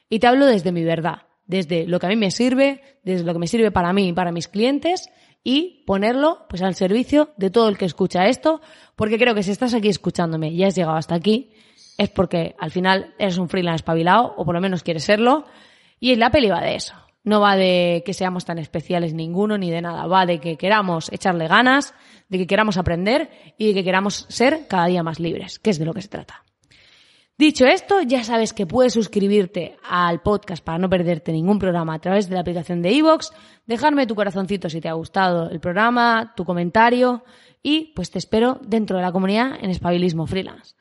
y 0.09 0.21
te 0.21 0.29
hablo 0.29 0.47
desde 0.47 0.71
mi 0.71 0.85
verdad, 0.85 1.23
desde 1.47 1.89
lo 1.89 1.99
que 1.99 2.07
a 2.07 2.11
mí 2.11 2.17
me 2.17 2.31
sirve, 2.31 2.83
desde 3.03 3.25
lo 3.25 3.33
que 3.33 3.41
me 3.41 3.49
sirve 3.49 3.73
para 3.73 3.93
mí 3.93 4.09
y 4.09 4.13
para 4.13 4.31
mis 4.31 4.47
clientes, 4.47 5.11
y 5.45 5.85
ponerlo 5.87 6.47
pues 6.49 6.63
al 6.63 6.75
servicio 6.75 7.31
de 7.37 7.51
todo 7.51 7.69
el 7.69 7.79
que 7.79 7.85
escucha 7.85 8.27
esto, 8.27 8.61
porque 8.97 9.19
creo 9.19 9.35
que 9.35 9.43
si 9.43 9.51
estás 9.51 9.75
aquí 9.75 9.89
escuchándome 9.89 10.49
y 10.51 10.63
has 10.65 10.75
llegado 10.75 10.97
hasta 10.97 11.15
aquí, 11.15 11.51
es 11.99 12.09
porque 12.11 12.55
al 12.59 12.71
final 12.71 13.15
eres 13.19 13.39
un 13.39 13.49
freelance 13.49 13.77
espabilado, 13.77 14.35
o 14.37 14.45
por 14.45 14.55
lo 14.55 14.61
menos 14.61 14.83
quieres 14.83 15.05
serlo, 15.05 15.45
y 16.01 16.15
la 16.17 16.31
peli 16.31 16.49
va 16.49 16.61
de 16.61 16.75
eso. 16.75 16.95
No 17.25 17.41
va 17.41 17.55
de 17.55 18.03
que 18.05 18.15
seamos 18.15 18.45
tan 18.45 18.59
especiales 18.59 19.15
ninguno 19.15 19.57
ni 19.57 19.71
de 19.71 19.81
nada, 19.81 20.07
va 20.07 20.27
de 20.27 20.41
que 20.41 20.57
queramos 20.57 21.13
echarle 21.13 21.47
ganas, 21.47 21.95
de 22.29 22.39
que 22.39 22.47
queramos 22.47 22.77
aprender 22.77 23.31
y 23.59 23.69
de 23.69 23.75
que 23.75 23.85
queramos 23.85 24.27
ser 24.29 24.67
cada 24.67 24.87
día 24.87 25.03
más 25.03 25.21
libres, 25.21 25.59
que 25.59 25.71
es 25.71 25.79
de 25.79 25.85
lo 25.85 25.95
que 25.95 26.03
se 26.03 26.09
trata. 26.09 26.43
Dicho 27.39 27.67
esto, 27.67 28.03
ya 28.03 28.23
sabes 28.25 28.53
que 28.53 28.67
puedes 28.67 28.93
suscribirte 28.93 29.77
al 29.83 30.21
podcast 30.21 30.63
para 30.63 30.79
no 30.79 30.89
perderte 30.89 31.33
ningún 31.33 31.59
programa 31.59 31.95
a 31.95 31.99
través 31.99 32.29
de 32.29 32.35
la 32.35 32.43
aplicación 32.43 32.83
de 32.83 32.93
iVoox, 32.93 33.31
dejarme 33.67 34.07
tu 34.07 34.15
corazoncito 34.15 34.69
si 34.69 34.81
te 34.81 34.89
ha 34.89 34.93
gustado 34.93 35.51
el 35.51 35.59
programa, 35.59 36.35
tu 36.37 36.45
comentario 36.45 37.25
y 37.63 37.93
pues 37.95 38.11
te 38.11 38.19
espero 38.19 38.61
dentro 38.63 38.97
de 38.97 39.03
la 39.03 39.13
comunidad 39.13 39.57
en 39.61 39.71
Espabilismo 39.71 40.27
Freelance. 40.27 40.75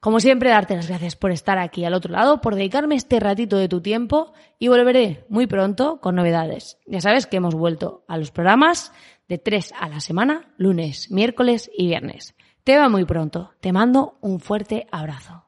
Como 0.00 0.20
siempre, 0.20 0.50
darte 0.50 0.76
las 0.76 0.88
gracias 0.88 1.16
por 1.16 1.30
estar 1.30 1.58
aquí 1.58 1.84
al 1.84 1.94
otro 1.94 2.12
lado, 2.12 2.40
por 2.40 2.54
dedicarme 2.54 2.94
este 2.94 3.18
ratito 3.18 3.56
de 3.56 3.68
tu 3.68 3.80
tiempo 3.80 4.32
y 4.58 4.68
volveré 4.68 5.24
muy 5.28 5.46
pronto 5.46 6.00
con 6.00 6.14
novedades. 6.14 6.78
Ya 6.86 7.00
sabes 7.00 7.26
que 7.26 7.38
hemos 7.38 7.54
vuelto 7.54 8.04
a 8.06 8.18
los 8.18 8.30
programas 8.30 8.92
de 9.28 9.38
tres 9.38 9.72
a 9.78 9.88
la 9.88 10.00
semana, 10.00 10.52
lunes, 10.58 11.10
miércoles 11.10 11.70
y 11.76 11.86
viernes. 11.86 12.34
Te 12.62 12.76
veo 12.76 12.90
muy 12.90 13.04
pronto. 13.04 13.52
Te 13.60 13.72
mando 13.72 14.18
un 14.20 14.40
fuerte 14.40 14.86
abrazo. 14.92 15.45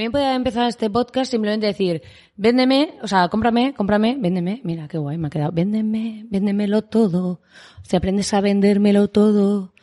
También 0.00 0.12
podía 0.12 0.34
empezar 0.34 0.66
este 0.66 0.88
podcast 0.88 1.30
simplemente 1.30 1.66
decir, 1.66 2.00
véndeme, 2.34 2.94
o 3.02 3.06
sea, 3.06 3.28
cómprame, 3.28 3.74
cómprame, 3.74 4.16
véndeme. 4.18 4.62
Mira, 4.64 4.88
qué 4.88 4.96
guay, 4.96 5.18
me 5.18 5.26
ha 5.26 5.30
quedado. 5.30 5.52
Véndeme, 5.52 6.24
véndemelo 6.30 6.80
todo. 6.80 7.42
Si 7.82 7.96
aprendes 7.96 8.32
a 8.32 8.40
vendérmelo 8.40 9.08
todo, 9.08 9.74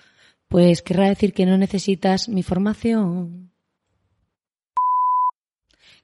pues 0.47 0.81
querrá 0.81 1.07
decir 1.07 1.33
que 1.33 1.45
no 1.45 1.55
necesitas 1.55 2.29
mi 2.29 2.41
formación. 2.41 3.53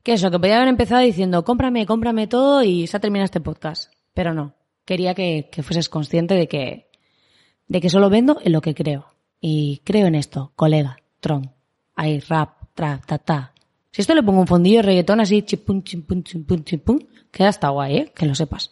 Que 0.04 0.14
eso, 0.14 0.30
que 0.30 0.38
podía 0.38 0.58
haber 0.58 0.68
empezado 0.68 1.02
diciendo, 1.02 1.44
cómprame, 1.44 1.88
cómprame 1.88 2.28
todo 2.28 2.62
y 2.62 2.86
se 2.86 2.98
ha 2.98 3.00
terminado 3.00 3.26
este 3.26 3.42
podcast. 3.42 3.92
Pero 4.14 4.36
no. 4.36 4.54
Quería 4.86 5.16
que, 5.16 5.50
que 5.52 5.64
fueses 5.64 5.90
consciente 5.90 6.36
de 6.36 6.48
que, 6.48 6.92
de 7.68 7.82
que 7.82 7.90
solo 7.90 8.12
vendo 8.12 8.38
en 8.44 8.52
lo 8.52 8.62
que 8.62 8.76
creo. 8.76 9.08
Y 9.42 9.82
creo 9.84 10.06
en 10.06 10.14
esto, 10.14 10.54
colega, 10.56 10.98
tron. 11.20 11.56
Ahí, 11.96 12.20
rap, 12.20 12.76
tra, 12.76 13.02
ta, 13.08 13.18
ta. 13.18 13.53
Si 13.94 14.02
esto 14.02 14.16
le 14.16 14.24
pongo 14.24 14.42
un 14.42 14.48
fondillo 14.48 14.78
de 14.78 14.82
reggaetón 14.82 15.20
así, 15.20 15.44
chipun, 15.44 15.84
chipun, 15.84 16.24
chipun, 16.24 16.64
chipun, 16.64 17.08
queda 17.32 17.50
hasta 17.50 17.70
guay, 17.70 17.98
¿eh? 17.98 18.12
Que 18.16 18.26
lo 18.26 18.34
sepas. 18.34 18.72